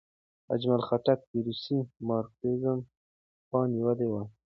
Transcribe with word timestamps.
اجمل 0.53 0.81
خټک 0.87 1.19
د 1.31 1.33
روسي 1.45 1.77
مارکسیزم 2.07 2.77
خوا 3.47 3.61
نیولې 3.73 4.07
وه. 4.09 4.21